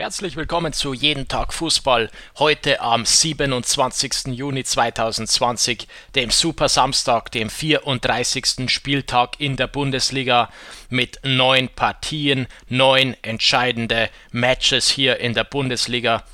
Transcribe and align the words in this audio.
Herzlich 0.00 0.34
willkommen 0.34 0.72
zu 0.72 0.94
Jeden 0.94 1.28
Tag 1.28 1.52
Fußball. 1.52 2.08
Heute 2.38 2.80
am 2.80 3.04
27. 3.04 4.28
Juni 4.28 4.64
2020, 4.64 5.86
dem 6.14 6.30
Super 6.30 6.70
Samstag, 6.70 7.30
dem 7.32 7.50
34. 7.50 8.70
Spieltag 8.70 9.38
in 9.40 9.56
der 9.56 9.66
Bundesliga 9.66 10.48
mit 10.88 11.20
neun 11.22 11.68
Partien, 11.68 12.46
neun 12.70 13.14
entscheidende 13.20 14.08
Matches 14.32 14.88
hier 14.88 15.20
in 15.20 15.34
der 15.34 15.44
Bundesliga 15.44 16.24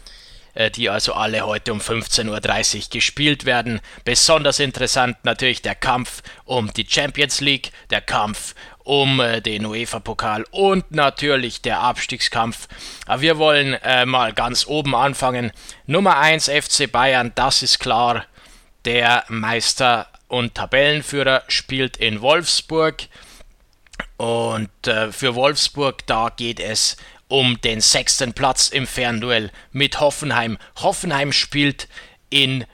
die 0.74 0.90
also 0.90 1.12
alle 1.12 1.46
heute 1.46 1.72
um 1.72 1.80
15.30 1.80 2.76
Uhr 2.76 2.82
gespielt 2.90 3.44
werden. 3.44 3.80
Besonders 4.04 4.58
interessant 4.58 5.16
natürlich 5.24 5.62
der 5.62 5.74
Kampf 5.74 6.22
um 6.44 6.72
die 6.72 6.86
Champions 6.88 7.40
League, 7.40 7.72
der 7.90 8.00
Kampf 8.00 8.54
um 8.86 9.18
äh, 9.18 9.40
den 9.42 9.66
UEFA-Pokal 9.66 10.44
und 10.52 10.92
natürlich 10.92 11.60
der 11.60 11.80
Abstiegskampf. 11.80 12.68
Aber 13.06 13.20
wir 13.20 13.36
wollen 13.36 13.74
äh, 13.74 14.06
mal 14.06 14.32
ganz 14.32 14.66
oben 14.66 14.94
anfangen. 14.94 15.50
Nummer 15.86 16.18
1 16.18 16.48
FC 16.48 16.90
Bayern, 16.90 17.32
das 17.34 17.62
ist 17.62 17.80
klar. 17.80 18.24
Der 18.84 19.24
Meister 19.28 20.06
und 20.28 20.54
Tabellenführer 20.54 21.42
spielt 21.48 21.96
in 21.96 22.22
Wolfsburg. 22.22 23.08
Und 24.18 24.86
äh, 24.86 25.10
für 25.10 25.34
Wolfsburg, 25.34 26.06
da 26.06 26.30
geht 26.34 26.60
es 26.60 26.96
um 27.28 27.60
den 27.60 27.80
sechsten 27.80 28.32
Platz 28.32 28.68
im 28.68 28.86
Fernduell 28.86 29.50
mit 29.72 30.00
Hoffenheim. 30.00 30.58
Hoffenheim 30.76 31.32
spielt 31.32 31.88
in 32.30 32.64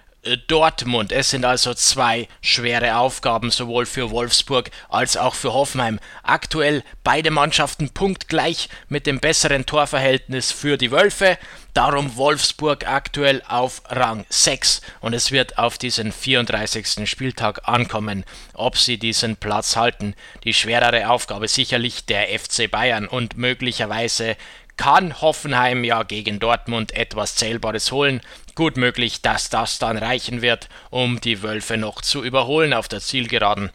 Dortmund. 0.47 1.11
Es 1.11 1.31
sind 1.31 1.45
also 1.45 1.75
zwei 1.75 2.29
schwere 2.41 2.97
Aufgaben, 2.97 3.51
sowohl 3.51 3.87
für 3.87 4.11
Wolfsburg 4.11 4.71
als 4.89 5.17
auch 5.17 5.35
für 5.35 5.53
Hoffenheim. 5.53 5.99
Aktuell 6.23 6.85
beide 7.03 7.33
Mannschaften 7.33 7.91
punktgleich 7.91 8.69
mit 8.89 9.07
dem 9.07 9.19
besseren 9.19 9.67
Torverhältnis 9.67 10.53
für 10.53 10.79
die 10.79 10.93
Wölfe. 10.93 11.39
Darum 11.75 12.17
Wolfsburg 12.17 12.87
aktuell 12.87 13.43
auf 13.49 13.83
Rang 13.89 14.25
6 14.29 14.83
und 15.01 15.13
es 15.13 15.33
wird 15.33 15.59
auf 15.59 15.77
diesen 15.77 16.13
34. 16.13 17.09
Spieltag 17.09 17.67
ankommen, 17.67 18.25
ob 18.53 18.77
sie 18.77 18.99
diesen 18.99 19.37
Platz 19.37 19.75
halten. 19.75 20.15
Die 20.45 20.55
schwerere 20.55 21.11
Aufgabe 21.11 21.49
sicherlich 21.49 22.05
der 22.05 22.29
FC 22.39 22.71
Bayern 22.71 23.09
und 23.09 23.37
möglicherweise 23.39 24.37
kann 24.77 25.21
Hoffenheim 25.21 25.85
ja 25.85 26.03
gegen 26.03 26.39
Dortmund 26.39 26.93
etwas 26.93 27.35
Zählbares 27.35 27.93
holen. 27.93 28.21
Gut 28.55 28.77
möglich, 28.77 29.23
dass 29.23 29.51
das 29.51 29.79
dann 29.79 29.97
reichen 29.97 30.43
wird, 30.43 30.69
um 30.91 31.21
die 31.21 31.43
Wölfe 31.43 31.77
noch 31.77 32.01
zu 32.01 32.23
überholen 32.23 32.73
auf 32.73 32.89
der 32.89 33.01
Zielgeraden. 33.01 33.71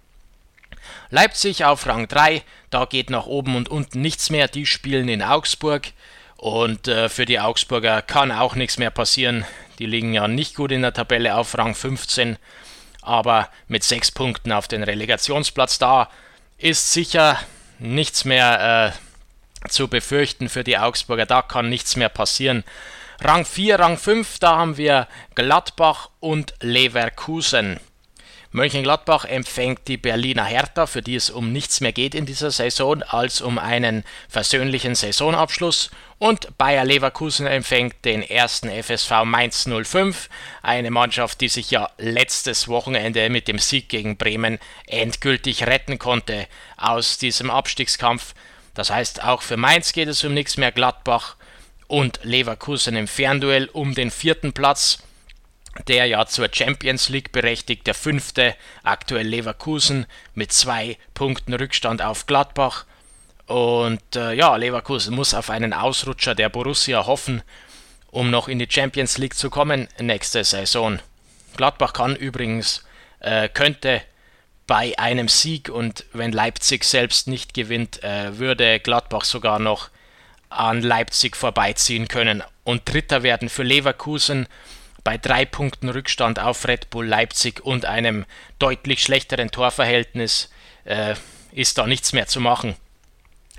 Leipzig 1.09 1.65
auf 1.65 1.85
Rang 1.85 2.07
3, 2.07 2.43
da 2.69 2.85
geht 2.85 3.09
nach 3.09 3.25
oben 3.25 3.55
und 3.55 3.69
unten 3.69 4.01
nichts 4.01 4.29
mehr, 4.29 4.47
die 4.47 4.65
spielen 4.65 5.07
in 5.07 5.23
Augsburg. 5.23 5.87
Und 6.35 6.87
äh, 6.87 7.09
für 7.09 7.25
die 7.25 7.39
Augsburger 7.39 8.01
kann 8.01 8.31
auch 8.31 8.55
nichts 8.55 8.77
mehr 8.77 8.91
passieren. 8.91 9.45
Die 9.79 9.85
liegen 9.85 10.13
ja 10.13 10.27
nicht 10.27 10.55
gut 10.55 10.71
in 10.71 10.81
der 10.81 10.93
Tabelle 10.93 11.35
auf 11.35 11.57
Rang 11.57 11.73
15, 11.73 12.37
aber 13.01 13.49
mit 13.67 13.83
sechs 13.83 14.11
Punkten 14.11 14.51
auf 14.51 14.67
den 14.67 14.83
Relegationsplatz 14.83 15.79
da 15.79 16.09
ist 16.57 16.91
sicher 16.91 17.39
nichts 17.79 18.25
mehr 18.25 18.93
äh, 18.93 19.06
zu 19.69 19.87
befürchten 19.87 20.49
für 20.49 20.63
die 20.63 20.77
Augsburger. 20.77 21.25
Da 21.25 21.41
kann 21.41 21.69
nichts 21.69 21.95
mehr 21.95 22.09
passieren. 22.09 22.63
Rang 23.19 23.45
4, 23.45 23.79
Rang 23.79 23.97
5, 23.97 24.39
da 24.39 24.57
haben 24.57 24.77
wir 24.77 25.07
Gladbach 25.33 26.09
und 26.19 26.53
Leverkusen. 26.61 27.79
Mönchengladbach 28.51 29.25
empfängt 29.25 29.87
die 29.87 29.97
Berliner 29.97 30.45
Hertha, 30.45 30.87
für 30.87 31.01
die 31.01 31.15
es 31.15 31.29
um 31.29 31.51
nichts 31.51 31.81
mehr 31.81 31.91
geht 31.91 32.15
in 32.15 32.25
dieser 32.25 32.49
Saison 32.49 33.03
als 33.03 33.41
um 33.41 33.59
einen 33.59 34.03
versöhnlichen 34.29 34.95
Saisonabschluss. 34.95 35.91
Und 36.17 36.57
Bayer 36.57 36.85
Leverkusen 36.85 37.45
empfängt 37.45 38.05
den 38.05 38.23
ersten 38.23 38.69
FSV 38.69 39.25
Mainz 39.25 39.67
05, 39.67 40.29
eine 40.63 40.91
Mannschaft, 40.91 41.41
die 41.41 41.49
sich 41.49 41.69
ja 41.71 41.89
letztes 41.97 42.67
Wochenende 42.67 43.29
mit 43.29 43.47
dem 43.47 43.59
Sieg 43.59 43.89
gegen 43.89 44.17
Bremen 44.17 44.59
endgültig 44.87 45.67
retten 45.67 45.99
konnte 45.99 46.47
aus 46.77 47.17
diesem 47.17 47.51
Abstiegskampf. 47.51 48.33
Das 48.77 48.91
heißt, 48.91 49.23
auch 49.23 49.41
für 49.41 49.57
Mainz 49.57 49.91
geht 49.91 50.07
es 50.07 50.23
um 50.23 50.35
nichts 50.35 50.55
mehr. 50.55 50.71
Gladbach 50.71 51.35
und 51.87 52.19
Leverkusen 52.21 52.95
im 52.95 53.07
Fernduell 53.07 53.69
um 53.73 53.95
den 53.95 54.11
vierten 54.11 54.53
Platz. 54.53 54.99
Der 55.87 56.05
ja 56.05 56.27
zur 56.27 56.49
Champions 56.51 57.09
League 57.09 57.31
berechtigt, 57.31 57.87
der 57.87 57.95
fünfte, 57.95 58.55
aktuell 58.83 59.27
Leverkusen 59.27 60.05
mit 60.35 60.51
zwei 60.51 60.99
Punkten 61.15 61.55
Rückstand 61.55 62.03
auf 62.03 62.27
Gladbach. 62.27 62.85
Und 63.47 64.15
äh, 64.15 64.33
ja, 64.33 64.55
Leverkusen 64.55 65.15
muss 65.15 65.33
auf 65.33 65.49
einen 65.49 65.73
Ausrutscher 65.73 66.35
der 66.35 66.49
Borussia 66.49 67.07
hoffen, 67.07 67.41
um 68.11 68.29
noch 68.29 68.47
in 68.47 68.59
die 68.59 68.69
Champions 68.69 69.17
League 69.17 69.35
zu 69.35 69.49
kommen 69.49 69.87
nächste 69.99 70.43
Saison. 70.43 70.99
Gladbach 71.55 71.93
kann 71.93 72.15
übrigens, 72.15 72.85
äh, 73.21 73.49
könnte 73.49 74.03
bei 74.67 74.97
einem 74.99 75.29
Sieg 75.29 75.69
und 75.69 76.05
wenn 76.13 76.31
Leipzig 76.31 76.83
selbst 76.83 77.27
nicht 77.27 77.53
gewinnt, 77.53 78.03
äh, 78.03 78.37
würde 78.37 78.79
Gladbach 78.79 79.23
sogar 79.23 79.59
noch 79.59 79.89
an 80.49 80.81
Leipzig 80.81 81.35
vorbeiziehen 81.35 82.07
können 82.07 82.43
und 82.63 82.81
Dritter 82.91 83.23
werden 83.23 83.49
für 83.49 83.63
Leverkusen 83.63 84.47
bei 85.03 85.17
drei 85.17 85.45
Punkten 85.45 85.87
Rückstand 85.87 86.37
auf 86.39 86.67
Red 86.67 86.89
Bull 86.89 87.07
Leipzig 87.07 87.61
und 87.63 87.85
einem 87.85 88.25
deutlich 88.59 89.01
schlechteren 89.01 89.51
Torverhältnis 89.51 90.49
äh, 90.83 91.15
ist 91.53 91.77
da 91.77 91.87
nichts 91.87 92.11
mehr 92.11 92.27
zu 92.27 92.41
machen. 92.41 92.75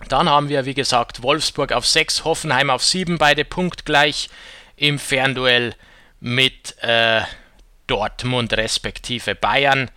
Dann 0.08 0.28
haben 0.28 0.48
wir, 0.48 0.66
wie 0.66 0.74
gesagt, 0.74 1.22
Wolfsburg 1.22 1.72
auf 1.72 1.86
6, 1.86 2.24
Hoffenheim 2.24 2.70
auf 2.70 2.84
7, 2.84 3.18
beide 3.18 3.44
punktgleich 3.44 4.28
im 4.76 4.98
Fernduell 4.98 5.74
mit 6.20 6.76
äh, 6.82 7.22
Dortmund 7.86 8.52
respektive 8.52 9.34
Bayern. 9.34 9.90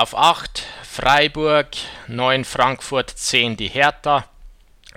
Auf 0.00 0.16
8 0.16 0.62
Freiburg, 0.82 1.76
9 2.08 2.46
Frankfurt, 2.46 3.10
10 3.10 3.58
die 3.58 3.68
Hertha. 3.68 4.24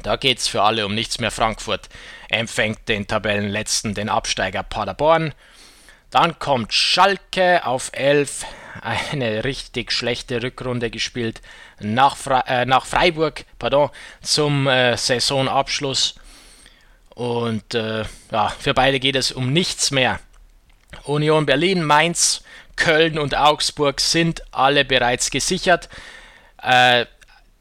Da 0.01 0.15
geht 0.15 0.37
es 0.37 0.47
für 0.47 0.61
alle 0.61 0.85
um 0.85 0.95
nichts 0.95 1.19
mehr. 1.19 1.29
Frankfurt 1.29 1.89
empfängt 2.29 2.87
den 2.87 3.05
Tabellenletzten, 3.05 3.95
den 3.95 4.07
Absteiger 4.07 4.63
Paderborn. 4.63 5.35
Dann 6.09 6.39
kommt 6.39 6.73
Schalke 6.73 7.65
auf 7.65 7.89
11, 7.91 8.45
eine 8.81 9.43
richtig 9.43 9.91
schlechte 9.91 10.41
Rückrunde 10.41 10.89
gespielt 10.89 11.41
nach, 11.81 12.15
Fre 12.15 12.45
äh, 12.47 12.65
nach 12.65 12.85
Freiburg 12.85 13.43
pardon, 13.59 13.89
zum 14.21 14.67
äh, 14.67 14.95
Saisonabschluss. 14.95 16.15
Und 17.09 17.75
äh, 17.75 18.05
ja, 18.31 18.47
für 18.57 18.73
beide 18.73 19.01
geht 19.01 19.17
es 19.17 19.33
um 19.33 19.51
nichts 19.51 19.91
mehr. 19.91 20.21
Union 21.03 21.45
Berlin, 21.45 21.83
Mainz 21.83 22.41
Köln 22.75 23.19
und 23.19 23.35
Augsburg 23.35 24.01
sind 24.01 24.43
alle 24.51 24.85
bereits 24.85 25.31
gesichert. 25.31 25.89
Äh, 26.61 27.05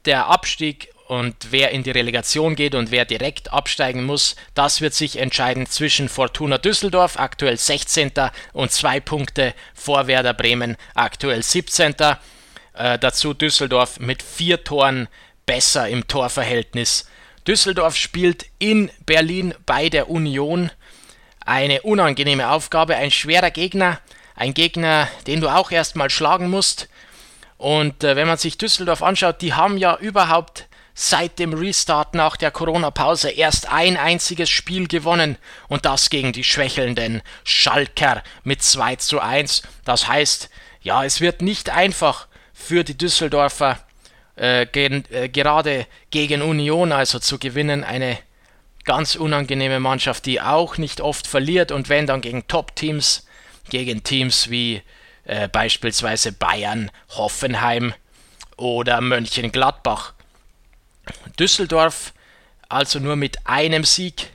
der 0.04 0.26
Abstieg 0.26 0.88
und 1.12 1.36
wer 1.50 1.72
in 1.72 1.82
die 1.82 1.90
Relegation 1.90 2.56
geht 2.56 2.74
und 2.74 2.90
wer 2.90 3.04
direkt 3.04 3.52
absteigen 3.52 4.04
muss, 4.04 4.34
das 4.54 4.80
wird 4.80 4.94
sich 4.94 5.18
entscheiden 5.18 5.66
zwischen 5.66 6.08
Fortuna 6.08 6.56
Düsseldorf, 6.56 7.18
aktuell 7.18 7.58
16. 7.58 8.12
und 8.54 8.72
zwei 8.72 8.98
Punkte 8.98 9.52
vor 9.74 10.06
Werder 10.06 10.32
Bremen, 10.32 10.76
aktuell 10.94 11.42
17. 11.42 11.94
Äh, 12.74 12.98
dazu 12.98 13.34
Düsseldorf 13.34 14.00
mit 14.00 14.22
vier 14.22 14.64
Toren 14.64 15.08
besser 15.44 15.88
im 15.88 16.08
Torverhältnis. 16.08 17.06
Düsseldorf 17.46 17.96
spielt 17.96 18.46
in 18.58 18.90
Berlin 19.04 19.52
bei 19.66 19.88
der 19.88 20.08
Union. 20.08 20.70
Eine 21.44 21.82
unangenehme 21.82 22.48
Aufgabe, 22.48 22.96
ein 22.96 23.10
schwerer 23.10 23.50
Gegner. 23.50 24.00
Ein 24.34 24.54
Gegner, 24.54 25.09
den 25.26 25.41
du 25.41 25.48
auch 25.48 25.70
erstmal 25.70 26.10
schlagen 26.10 26.50
musst. 26.50 26.88
Und 27.59 28.03
äh, 28.03 28.16
wenn 28.16 28.26
man 28.26 28.38
sich 28.38 28.59
Düsseldorf 28.59 29.03
anschaut, 29.03 29.41
die 29.41 29.54
haben 29.54 29.78
ja 29.78 29.97
überhaupt 29.97 30.66
seit 30.94 31.38
dem 31.38 31.54
Restart 31.54 32.15
nach 32.15 32.37
der 32.37 32.50
Corona-Pause 32.50 33.31
erst 33.31 33.71
ein 33.71 33.97
einziges 33.97 34.50
Spiel 34.50 34.88
gewonnen 34.88 35.38
und 35.69 35.84
das 35.84 36.10
gegen 36.10 36.33
die 36.33 36.45
schwächelnden 36.45 37.22
Schalker 37.45 38.22
mit 38.45 38.62
2 38.62 38.97
zu 38.97 39.21
1. 39.21 39.62
Das 39.84 40.09
heißt, 40.09 40.51
ja, 40.83 41.04
es 41.04 41.21
wird 41.21 41.41
nicht 41.41 41.71
einfach 41.71 42.27
für 42.53 42.84
die 42.84 42.98
Düsseldorfer 42.98 43.78
äh, 44.36 44.66
gen, 44.66 45.04
äh, 45.10 45.28
gerade 45.28 45.86
gegen 46.10 46.42
Union 46.42 46.92
also 46.92 47.18
zu 47.18 47.39
gewinnen. 47.39 47.84
Eine 47.84 48.18
ganz 48.84 49.15
unangenehme 49.15 49.80
Mannschaft, 49.80 50.27
die 50.27 50.41
auch 50.41 50.77
nicht 50.77 51.01
oft 51.01 51.27
verliert 51.27 51.72
und 51.72 51.89
wenn 51.89 52.06
dann 52.06 52.21
gegen 52.21 52.47
Top-Teams 52.48 53.27
gegen 53.70 54.03
Teams 54.03 54.50
wie 54.50 54.82
äh, 55.24 55.48
beispielsweise 55.48 56.32
Bayern, 56.32 56.91
Hoffenheim 57.10 57.94
oder 58.56 59.00
Mönchengladbach. 59.00 60.14
Düsseldorf 61.38 62.12
also 62.68 62.98
nur 62.98 63.16
mit 63.16 63.47
einem 63.47 63.84
Sieg, 63.84 64.30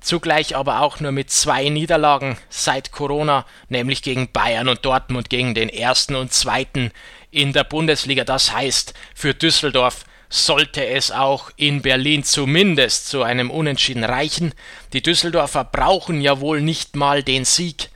zugleich 0.00 0.56
aber 0.56 0.80
auch 0.80 1.00
nur 1.00 1.12
mit 1.12 1.30
zwei 1.30 1.68
Niederlagen 1.68 2.38
seit 2.48 2.90
Corona, 2.90 3.44
nämlich 3.68 4.02
gegen 4.02 4.32
Bayern 4.32 4.68
und 4.68 4.84
Dortmund 4.84 5.28
gegen 5.28 5.54
den 5.54 5.68
ersten 5.68 6.16
und 6.16 6.32
zweiten 6.32 6.90
in 7.30 7.52
der 7.52 7.64
Bundesliga. 7.64 8.24
Das 8.24 8.52
heißt 8.52 8.94
für 9.14 9.34
Düsseldorf 9.34 10.04
sollte 10.30 10.86
es 10.86 11.10
auch 11.10 11.50
in 11.56 11.82
Berlin 11.82 12.24
zumindest 12.24 13.08
zu 13.08 13.22
einem 13.22 13.50
Unentschieden 13.50 14.04
reichen. 14.04 14.54
Die 14.92 15.02
Düsseldorfer 15.02 15.64
brauchen 15.64 16.20
ja 16.20 16.40
wohl 16.40 16.62
nicht 16.62 16.96
mal 16.96 17.22
den 17.22 17.44
Sieg. 17.44 17.89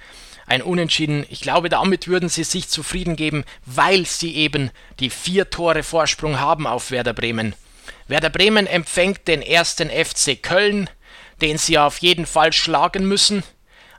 Ein 0.47 0.63
Unentschieden, 0.63 1.25
ich 1.31 1.41
glaube, 1.41 1.69
damit 1.69 2.07
würden 2.09 2.29
sie 2.29 2.45
sich 2.45 2.69
zufrieden 2.69 3.17
geben, 3.17 3.45
weil 3.65 4.07
sie 4.07 4.35
eben 4.37 4.71
die 5.01 5.11
vier 5.11 5.51
Tore 5.51 5.83
Vorsprung 5.83 6.39
haben 6.39 6.67
auf 6.67 6.91
Werder 6.91 7.15
Bremen. 7.15 7.55
Werder 8.09 8.31
Bremen 8.31 8.67
empfängt 8.67 9.27
den 9.29 9.41
ersten 9.41 9.89
FC 9.89 10.43
Köln, 10.43 10.91
den 11.41 11.59
sie 11.59 11.79
auf 11.79 11.99
jeden 11.99 12.27
Fall 12.27 12.53
schlagen 12.53 13.07
müssen. 13.07 13.43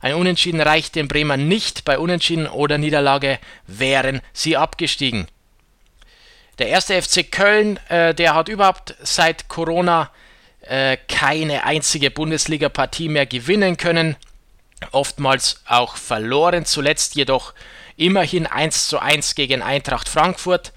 Ein 0.02 0.14
Unentschieden 0.16 0.62
reicht 0.62 0.96
den 0.96 1.08
Bremern 1.08 1.48
nicht. 1.48 1.84
Bei 1.84 1.98
Unentschieden 1.98 2.48
oder 2.48 2.78
Niederlage 2.78 3.40
wären 3.66 4.22
sie 4.34 4.56
abgestiegen. 4.56 5.28
Der 6.60 6.68
erste 6.68 7.02
FC 7.02 7.30
Köln, 7.30 7.80
äh, 7.90 8.14
der 8.14 8.36
hat 8.36 8.48
überhaupt 8.48 8.96
seit 9.02 9.48
Corona 9.48 10.12
äh, 10.62 10.98
keine 11.08 11.64
einzige 11.66 12.12
Bundesliga-Partie 12.12 13.10
mehr 13.10 13.26
gewinnen 13.26 13.78
können. 13.78 14.16
Oftmals 14.92 15.62
auch 15.66 15.96
verloren, 15.96 16.66
zuletzt 16.66 17.16
jedoch 17.16 17.54
immerhin 17.98 18.46
1 18.48 18.88
zu 18.88 19.00
1 19.00 19.36
gegen 19.36 19.62
Eintracht 19.62 20.10
Frankfurt. 20.10 20.74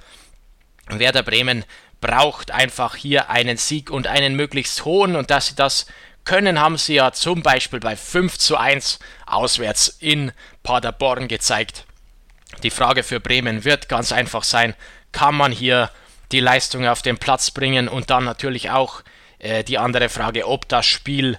Werder 0.88 1.22
Bremen 1.22 1.64
braucht 2.00 2.50
einfach 2.50 2.94
hier 2.94 3.28
einen 3.28 3.56
Sieg 3.56 3.90
und 3.90 4.06
einen 4.06 4.34
möglichst 4.34 4.84
hohen 4.84 5.16
und 5.16 5.30
dass 5.30 5.48
sie 5.48 5.56
das 5.56 5.86
können, 6.24 6.60
haben 6.60 6.76
sie 6.76 6.94
ja 6.94 7.12
zum 7.12 7.42
Beispiel 7.42 7.80
bei 7.80 7.96
5 7.96 8.38
zu 8.38 8.56
1 8.56 8.98
auswärts 9.26 9.88
in 9.98 10.32
Paderborn 10.62 11.26
gezeigt. 11.26 11.86
Die 12.62 12.70
Frage 12.70 13.02
für 13.02 13.20
Bremen 13.20 13.64
wird 13.64 13.88
ganz 13.88 14.12
einfach 14.12 14.44
sein, 14.44 14.74
kann 15.12 15.34
man 15.34 15.52
hier 15.52 15.90
die 16.32 16.40
Leistung 16.40 16.86
auf 16.86 17.02
den 17.02 17.18
Platz 17.18 17.50
bringen 17.50 17.88
und 17.88 18.10
dann 18.10 18.24
natürlich 18.24 18.70
auch 18.70 19.02
äh, 19.38 19.64
die 19.64 19.78
andere 19.78 20.08
Frage, 20.08 20.46
ob 20.46 20.68
das 20.68 20.86
Spiel 20.86 21.38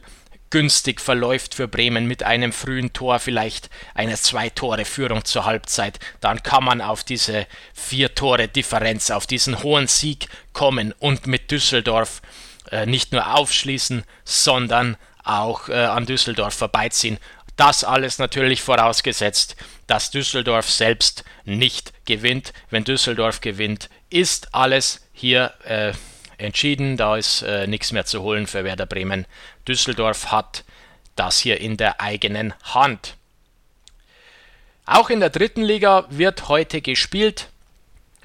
günstig 0.49 1.01
verläuft 1.01 1.55
für 1.55 1.67
Bremen 1.67 2.05
mit 2.05 2.23
einem 2.23 2.51
frühen 2.51 2.93
Tor, 2.93 3.19
vielleicht 3.19 3.69
eine 3.93 4.15
Zwei-Tore-Führung 4.15 5.25
zur 5.25 5.45
Halbzeit, 5.45 5.99
dann 6.21 6.43
kann 6.43 6.63
man 6.63 6.81
auf 6.81 7.03
diese 7.03 7.47
vier 7.73 8.15
Tore 8.15 8.47
Differenz, 8.47 9.11
auf 9.11 9.27
diesen 9.27 9.63
hohen 9.63 9.87
Sieg 9.87 10.27
kommen 10.53 10.93
und 10.99 11.27
mit 11.27 11.51
Düsseldorf 11.51 12.21
äh, 12.71 12.85
nicht 12.85 13.11
nur 13.11 13.35
aufschließen, 13.35 14.03
sondern 14.23 14.97
auch 15.23 15.69
äh, 15.69 15.73
an 15.73 16.05
Düsseldorf 16.05 16.53
vorbeiziehen. 16.53 17.17
Das 17.55 17.83
alles 17.83 18.19
natürlich 18.19 18.61
vorausgesetzt, 18.61 19.55
dass 19.85 20.11
Düsseldorf 20.11 20.69
selbst 20.69 21.25
nicht 21.43 21.93
gewinnt. 22.05 22.53
Wenn 22.69 22.85
Düsseldorf 22.85 23.41
gewinnt, 23.41 23.89
ist 24.09 24.53
alles 24.55 25.01
hier 25.13 25.53
äh, 25.65 25.91
entschieden. 26.39 26.97
Da 26.97 27.17
ist 27.17 27.41
äh, 27.41 27.67
nichts 27.67 27.91
mehr 27.91 28.05
zu 28.05 28.21
holen 28.21 28.47
für 28.47 28.63
Werder 28.63 28.85
Bremen. 28.85 29.25
Düsseldorf 29.67 30.31
hat 30.31 30.63
das 31.15 31.39
hier 31.39 31.59
in 31.59 31.77
der 31.77 32.01
eigenen 32.01 32.53
Hand. 32.63 33.15
Auch 34.85 35.09
in 35.09 35.19
der 35.19 35.29
dritten 35.29 35.61
Liga 35.61 36.05
wird 36.09 36.47
heute 36.49 36.81
gespielt. 36.81 37.49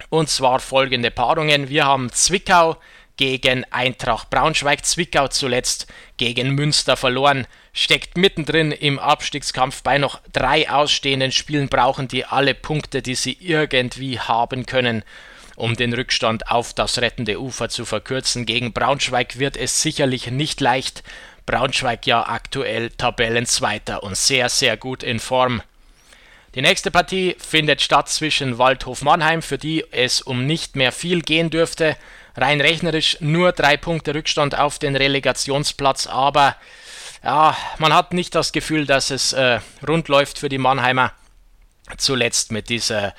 Und 0.09 0.29
zwar 0.29 0.61
folgende 0.61 1.11
Paarungen. 1.11 1.69
Wir 1.69 1.85
haben 1.85 2.11
Zwickau 2.11 2.77
gegen 3.17 3.65
Eintracht 3.71 4.31
Braunschweig, 4.31 4.85
Zwickau 4.85 5.29
zuletzt 5.29 5.87
gegen 6.17 6.51
Münster 6.51 6.97
verloren, 6.97 7.47
steckt 7.73 8.17
mittendrin 8.17 8.73
im 8.73 8.99
Abstiegskampf 8.99 9.83
bei 9.83 9.99
noch 9.99 10.21
drei 10.33 10.69
ausstehenden 10.69 11.33
Spielen, 11.33 11.69
brauchen 11.69 12.09
die 12.09 12.25
alle 12.25 12.55
Punkte, 12.55 13.03
die 13.03 13.15
sie 13.15 13.37
irgendwie 13.41 14.19
haben 14.19 14.67
können, 14.67 15.05
um 15.57 15.77
den 15.77 15.93
Rückstand 15.93 16.51
auf 16.51 16.75
das 16.75 16.99
rettende 16.99 17.41
Ufer 17.41 17.69
zu 17.69 17.85
verkürzen. 17.85 18.47
Gegen 18.47 18.73
Braunschweig 18.73 19.39
wird 19.39 19.57
es 19.57 19.83
sicherlich 19.83 20.31
nicht 20.31 20.61
leicht. 20.61 21.03
Braunschweig 21.47 22.07
ja 22.07 22.29
aktuell 22.29 22.91
Tabellenzweiter 22.91 24.03
und 24.03 24.17
sehr, 24.17 24.49
sehr 24.49 24.77
gut 24.77 25.03
in 25.03 25.21
Form. 25.21 25.63
Die 26.55 26.63
nächste 26.63 26.91
Partie 26.91 27.37
findet 27.39 27.83
statt 27.83 28.09
zwischen 28.09 28.59
Waldhof 28.59 29.03
Mannheim, 29.03 29.43
für 29.43 29.59
die 29.59 29.85
es 29.91 30.23
um 30.23 30.47
nicht 30.47 30.77
mehr 30.77 30.93
viel 30.93 31.21
gehen 31.21 31.51
dürfte 31.51 31.97
rein 32.37 32.61
rechnerisch 32.61 33.19
nur 33.21 33.53
drei 33.53 33.77
Punkte 33.77 34.15
Rückstand 34.15 34.59
auf 34.59 34.79
den 34.79 34.97
Relegationsplatz, 34.97 36.07
aber 36.07 36.57
ja, 37.23 37.57
man 37.79 37.95
hat 37.95 38.13
nicht 38.13 38.35
das 38.35 38.53
Gefühl, 38.53 38.87
dass 38.87 39.11
es 39.11 39.33
äh, 39.33 39.61
rund 39.87 40.09
läuft 40.09 40.39
für 40.39 40.49
die 40.49 40.59
Mannheimer. 40.59 41.13
Zuletzt 41.99 42.51
mit 42.51 42.71
dieser, 42.71 43.15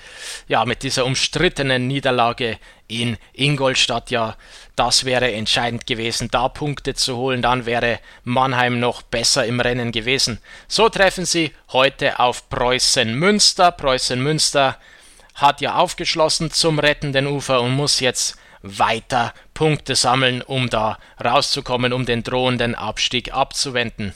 ja, 0.47 0.65
mit 0.65 0.81
dieser 0.81 1.05
umstrittenen 1.05 1.87
Niederlage 1.87 2.57
in 2.87 3.17
Ingolstadt, 3.33 4.09
ja, 4.09 4.35
das 4.75 5.05
wäre 5.05 5.31
entscheidend 5.31 5.85
gewesen, 5.85 6.29
da 6.31 6.49
Punkte 6.49 6.95
zu 6.95 7.15
holen, 7.15 7.43
dann 7.43 7.67
wäre 7.67 7.99
Mannheim 8.23 8.79
noch 8.79 9.03
besser 9.03 9.45
im 9.45 9.59
Rennen 9.59 9.91
gewesen. 9.91 10.39
So 10.67 10.89
treffen 10.89 11.25
sie 11.25 11.51
heute 11.73 12.19
auf 12.19 12.49
Preußen 12.49 13.13
Münster. 13.13 13.71
Preußen 13.71 14.21
Münster 14.21 14.79
hat 15.35 15.61
ja 15.61 15.75
aufgeschlossen 15.75 16.49
zum 16.49 16.79
rettenden 16.79 17.27
Ufer 17.27 17.61
und 17.61 17.71
muss 17.71 17.99
jetzt 17.99 18.35
weiter 18.63 19.33
Punkte 19.53 19.95
sammeln, 19.95 20.41
um 20.41 20.71
da 20.71 20.97
rauszukommen, 21.23 21.93
um 21.93 22.05
den 22.05 22.23
drohenden 22.23 22.73
Abstieg 22.73 23.31
abzuwenden. 23.31 24.13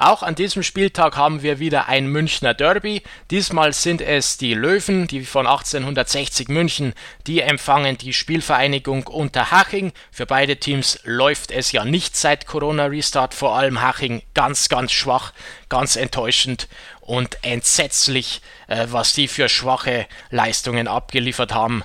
Auch 0.00 0.22
an 0.22 0.36
diesem 0.36 0.62
Spieltag 0.62 1.16
haben 1.16 1.42
wir 1.42 1.58
wieder 1.58 1.88
ein 1.88 2.06
Münchner 2.06 2.54
Derby. 2.54 3.02
Diesmal 3.32 3.72
sind 3.72 4.00
es 4.00 4.38
die 4.38 4.54
Löwen, 4.54 5.08
die 5.08 5.24
von 5.24 5.48
1860 5.48 6.46
München, 6.46 6.94
die 7.26 7.40
empfangen 7.40 7.98
die 7.98 8.12
Spielvereinigung 8.12 9.08
Unterhaching. 9.08 9.92
Für 10.12 10.24
beide 10.24 10.58
Teams 10.58 11.00
läuft 11.02 11.50
es 11.50 11.72
ja 11.72 11.84
nicht 11.84 12.14
seit 12.14 12.46
Corona-Restart, 12.46 13.34
vor 13.34 13.56
allem 13.56 13.82
Haching 13.82 14.22
ganz, 14.34 14.68
ganz 14.68 14.92
schwach, 14.92 15.32
ganz 15.68 15.96
enttäuschend 15.96 16.68
und 17.00 17.38
entsetzlich, 17.42 18.40
äh, 18.68 18.86
was 18.90 19.14
die 19.14 19.26
für 19.26 19.48
schwache 19.48 20.06
Leistungen 20.30 20.86
abgeliefert 20.86 21.52
haben 21.52 21.82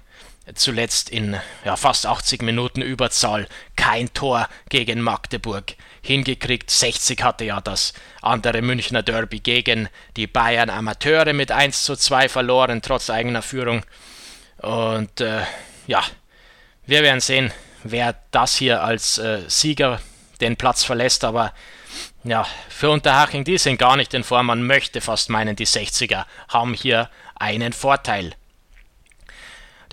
zuletzt 0.56 1.10
in 1.10 1.38
ja, 1.63 1.75
fast 1.75 2.06
80 2.06 2.42
Minuten 2.42 2.81
Überzahl 2.81 3.48
kein 3.75 4.13
Tor 4.13 4.50
gegen 4.69 5.01
Magdeburg 5.01 5.75
hingekriegt. 6.01 6.69
60 6.69 7.24
hatte 7.24 7.45
ja 7.45 7.62
das 7.62 7.94
andere 8.22 8.62
Münchner 8.62 9.04
Derby 9.04 9.40
gegen 9.40 9.90
die 10.18 10.28
Bayern 10.28 10.69
Amateure 10.69 11.34
mit 11.34 11.51
1 11.51 11.84
zu 11.84 11.95
2 11.95 12.30
verloren, 12.30 12.81
trotz 12.81 13.10
eigener 13.10 13.42
Führung. 13.42 13.84
Und 14.57 15.22
äh, 15.22 15.44
ja, 15.88 16.04
wir 16.86 17.04
werden 17.04 17.22
sehen, 17.22 17.51
wer 17.84 18.16
das 18.31 18.56
hier 18.57 18.84
als 18.84 19.18
äh, 19.18 19.42
Sieger 19.48 20.01
den 20.42 20.57
Platz 20.57 20.84
verlässt, 20.84 21.24
aber 21.24 21.54
ja, 22.24 22.45
für 22.69 22.90
Unterhaching, 22.90 23.44
die 23.44 23.57
sind 23.57 23.78
gar 23.78 23.95
nicht 23.97 24.14
in 24.14 24.23
Form. 24.23 24.47
Man 24.47 24.64
möchte 24.64 25.02
fast 25.02 25.30
meinen, 25.30 25.56
die 25.56 25.68
60er 25.68 26.26
haben 26.47 26.73
hier 26.73 27.09
einen 27.35 27.73
Vorteil. 27.73 28.33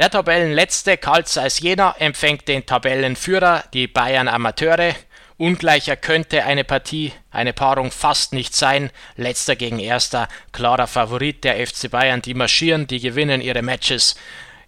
Der 0.00 0.09
Tabellenletzte 0.09 0.97
Karl 0.97 1.26
Zeiss 1.26 1.61
Jena 1.61 1.95
empfängt 1.99 2.49
den 2.49 2.64
Tabellenführer, 2.64 3.64
die 3.75 3.87
Bayern 3.87 4.28
Amateure. 4.28 4.95
Ungleicher 5.37 5.95
könnte 5.95 6.42
eine 6.45 6.64
Partie, 6.64 7.12
eine 7.30 7.52
Paarung 7.52 7.90
fast 7.90 8.33
nicht 8.33 8.57
sein. 8.57 8.90
Letzter 9.16 9.57
gegen 9.57 9.78
Erster, 9.78 10.28
klarer 10.52 10.87
Favorit 10.87 11.45
der 11.45 11.66
FC 11.66 11.90
Bayern. 11.90 12.23
Die 12.23 12.33
marschieren, 12.33 12.87
die 12.87 12.99
gewinnen 12.99 13.42
ihre 13.42 13.61
Matches 13.61 14.16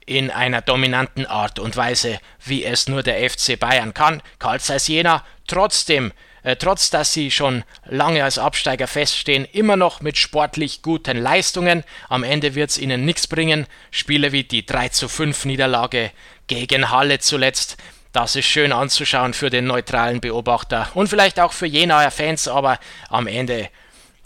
in 0.05 0.31
einer 0.31 0.61
dominanten 0.61 1.25
Art 1.25 1.59
und 1.59 1.79
Weise, 1.79 2.21
wie 2.45 2.62
es 2.62 2.87
nur 2.87 3.03
der 3.03 3.31
FC 3.31 3.59
Bayern 3.59 3.95
kann. 3.95 4.21
Karl 4.39 4.61
Zeiss 4.61 4.87
Jena 4.87 5.25
trotzdem 5.47 6.12
äh, 6.43 6.57
trotz 6.57 6.91
dass 6.91 7.13
sie 7.13 7.31
schon 7.31 7.65
lange 7.87 8.25
als 8.25 8.39
Absteiger 8.39 8.87
feststehen, 8.87 9.45
immer 9.45 9.77
noch 9.77 10.01
mit 10.01 10.19
sportlich 10.19 10.83
guten 10.83 11.19
Leistungen. 11.19 11.85
Am 12.09 12.25
Ende 12.25 12.55
wird 12.55 12.71
es 12.71 12.79
ihnen 12.79 13.05
nichts 13.05 13.27
bringen. 13.27 13.67
Spiele 13.91 14.33
wie 14.33 14.45
die 14.45 14.67
3 14.67 14.89
zu 14.89 15.09
5 15.09 15.45
Niederlage 15.45 16.11
gegen 16.47 16.91
Halle 16.91 17.19
zuletzt. 17.19 17.77
Das 18.13 18.37
ist 18.37 18.47
schön 18.47 18.73
anzuschauen 18.73 19.33
für 19.33 19.49
den 19.49 19.67
neutralen 19.67 20.21
Beobachter 20.21 20.91
und 20.95 21.09
vielleicht 21.09 21.41
auch 21.41 21.53
für 21.53 21.67
Jenaer 21.67 22.11
Fans, 22.11 22.47
aber 22.47 22.79
am 23.09 23.27
Ende 23.27 23.71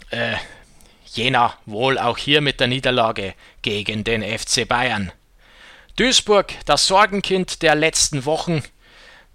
äh, 0.09 0.35
Jena 1.05 1.55
wohl 1.65 1.97
auch 1.97 2.17
hier 2.17 2.41
mit 2.41 2.59
der 2.59 2.67
Niederlage 2.67 3.33
gegen 3.61 4.03
den 4.03 4.23
FC 4.23 4.67
Bayern. 4.67 5.11
Duisburg, 5.95 6.53
das 6.65 6.85
Sorgenkind 6.85 7.61
der 7.61 7.75
letzten 7.75 8.25
Wochen, 8.25 8.61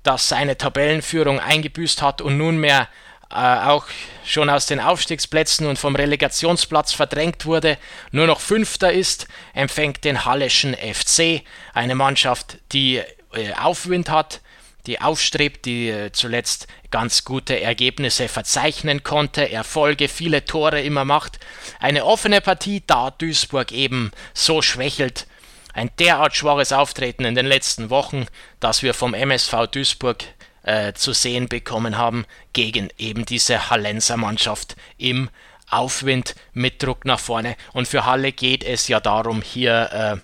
das 0.02 0.28
seine 0.28 0.56
Tabellenführung 0.58 1.40
eingebüßt 1.40 2.02
hat 2.02 2.20
und 2.20 2.36
nunmehr 2.36 2.88
äh, 3.30 3.34
auch 3.34 3.86
schon 4.24 4.50
aus 4.50 4.66
den 4.66 4.80
Aufstiegsplätzen 4.80 5.66
und 5.66 5.78
vom 5.78 5.96
Relegationsplatz 5.96 6.92
verdrängt 6.92 7.46
wurde, 7.46 7.78
nur 8.10 8.26
noch 8.26 8.40
Fünfter 8.40 8.92
ist, 8.92 9.26
empfängt 9.54 10.04
den 10.04 10.24
Halleschen 10.24 10.74
FC, 10.74 11.42
eine 11.72 11.94
Mannschaft, 11.94 12.58
die 12.72 12.96
äh, 13.32 13.54
Aufwind 13.58 14.10
hat, 14.10 14.40
die 14.86 15.00
aufstrebt, 15.00 15.64
die 15.64 15.88
äh, 15.88 16.12
zuletzt 16.12 16.66
ganz 16.90 17.24
gute 17.24 17.60
Ergebnisse 17.60 18.28
verzeichnen 18.28 19.02
konnte, 19.02 19.50
Erfolge, 19.50 20.08
viele 20.08 20.44
Tore 20.44 20.82
immer 20.82 21.04
macht. 21.04 21.38
Eine 21.80 22.04
offene 22.04 22.40
Partie, 22.40 22.82
da 22.86 23.10
Duisburg 23.10 23.72
eben 23.72 24.12
so 24.34 24.60
schwächelt 24.60 25.26
ein 25.72 25.90
derart 25.98 26.34
schwaches 26.34 26.72
Auftreten 26.72 27.24
in 27.24 27.34
den 27.34 27.46
letzten 27.46 27.90
Wochen, 27.90 28.26
das 28.60 28.82
wir 28.82 28.94
vom 28.94 29.14
MSV 29.14 29.66
Duisburg 29.70 30.24
äh, 30.64 30.92
zu 30.92 31.12
sehen 31.12 31.48
bekommen 31.48 31.98
haben 31.98 32.24
gegen 32.52 32.88
eben 32.98 33.24
diese 33.24 33.70
Hallenser 33.70 34.16
Mannschaft 34.16 34.76
im 34.98 35.30
Aufwind 35.70 36.34
mit 36.52 36.82
Druck 36.82 37.04
nach 37.04 37.20
vorne. 37.20 37.56
Und 37.72 37.88
für 37.88 38.04
Halle 38.04 38.32
geht 38.32 38.62
es 38.62 38.88
ja 38.88 39.00
darum, 39.00 39.42
hier 39.42 40.20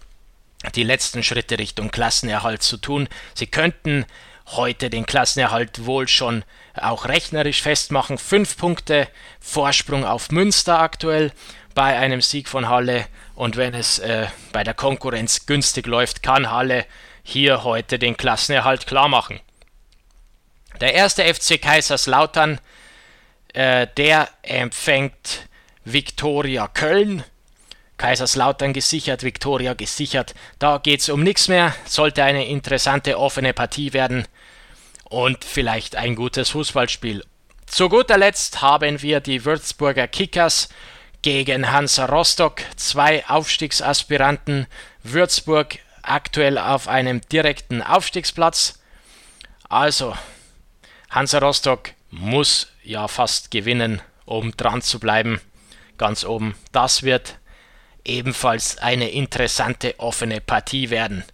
äh, 0.65 0.71
die 0.75 0.85
letzten 0.85 1.23
Schritte 1.23 1.59
Richtung 1.59 1.91
Klassenerhalt 1.91 2.63
zu 2.63 2.77
tun. 2.77 3.09
Sie 3.35 3.47
könnten 3.47 4.05
heute 4.47 4.91
den 4.91 5.07
Klassenerhalt 5.07 5.85
wohl 5.85 6.09
schon 6.09 6.45
auch 6.75 7.07
rechnerisch 7.07 7.63
festmachen. 7.63 8.19
Fünf 8.19 8.57
Punkte 8.57 9.09
Vorsprung 9.41 10.05
auf 10.05 10.31
Münster 10.31 10.81
aktuell 10.81 11.33
bei 11.79 11.97
einem 11.97 12.21
Sieg 12.23 12.49
von 12.49 12.69
Halle. 12.69 13.07
Und 13.37 13.57
wenn 13.57 13.73
es 13.73 14.01
äh, 14.01 14.27
bei 14.51 14.65
der 14.65 14.75
Konkurrenz 14.75 15.47
günstig 15.47 15.87
läuft, 15.87 16.25
kann 16.25 16.51
Halle 16.51 16.85
hier 17.23 17.63
heute 17.63 18.01
den 18.01 18.17
Klassenerhalt 18.17 18.89
klar 18.89 19.07
machen. 19.07 19.39
Der 20.81 20.95
erste 20.95 21.23
FC 21.23 21.63
Kaiserslautern, 21.63 22.61
äh, 23.55 23.87
der 23.97 24.29
empfängt 24.43 25.47
Viktoria 25.85 26.67
Köln. 26.67 27.23
Kaiserslautern 27.97 28.73
gesichert, 28.73 29.23
Viktoria 29.23 29.75
gesichert. 29.75 30.35
Da 30.59 30.79
geht 30.79 31.03
es 31.03 31.09
um 31.09 31.23
nichts 31.23 31.47
mehr. 31.47 31.77
Sollte 31.85 32.25
eine 32.25 32.49
interessante 32.49 33.17
offene 33.17 33.53
Partie 33.53 33.93
werden 33.93 34.27
und 35.05 35.45
vielleicht 35.45 35.95
ein 35.95 36.17
gutes 36.17 36.51
Fußballspiel. 36.51 37.25
Zu 37.67 37.89
guter 37.89 38.19
Letzt 38.19 38.63
haben 38.63 39.01
wir 39.01 39.21
die 39.21 39.45
Würzburger 39.45 40.09
Kickers 40.09 40.71
gegen 41.23 41.71
Hansa 41.71 42.07
Rostock, 42.07 42.63
zwei 42.77 43.27
Aufstiegsaspiranten. 43.29 44.67
Würzburg 45.03 45.79
aktuell 46.03 46.59
auf 46.59 46.89
einem 46.89 47.21
direkten 47.23 47.83
Aufstiegsplatz. 47.83 48.79
Also, 49.69 50.17
Hansa 51.11 51.39
Rostock 51.39 51.91
muss 52.11 52.69
ja 52.83 53.09
fast 53.09 53.51
gewinnen, 53.51 54.01
um 54.25 54.57
dran 54.57 54.83
zu 54.83 55.01
bleiben. 55.01 55.41
Ganz 55.99 56.25
oben. 56.25 56.55
Das 56.73 57.03
wird 57.03 57.39
ebenfalls 58.05 58.79
eine 58.79 59.11
interessante 59.11 59.99
offene 59.99 60.41
Partie 60.41 60.91
werden. 60.91 61.25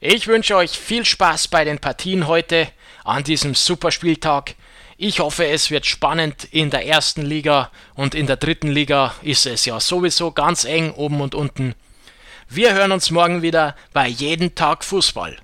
Ich 0.00 0.26
wünsche 0.26 0.56
euch 0.56 0.78
viel 0.78 1.04
Spaß 1.04 1.48
bei 1.48 1.64
den 1.64 1.78
Partien 1.78 2.26
heute 2.26 2.68
an 3.04 3.24
diesem 3.24 3.54
Superspieltag. 3.54 4.54
Ich 4.98 5.20
hoffe, 5.20 5.46
es 5.46 5.70
wird 5.70 5.84
spannend 5.84 6.44
in 6.52 6.70
der 6.70 6.86
ersten 6.86 7.20
Liga 7.20 7.70
und 7.94 8.14
in 8.14 8.26
der 8.26 8.38
dritten 8.38 8.68
Liga 8.68 9.14
ist 9.20 9.44
es 9.44 9.66
ja 9.66 9.78
sowieso 9.78 10.32
ganz 10.32 10.64
eng 10.64 10.90
oben 10.92 11.20
und 11.20 11.34
unten. 11.34 11.74
Wir 12.48 12.72
hören 12.72 12.92
uns 12.92 13.10
morgen 13.10 13.42
wieder 13.42 13.76
bei 13.92 14.08
Jeden 14.08 14.54
Tag 14.54 14.84
Fußball. 14.84 15.36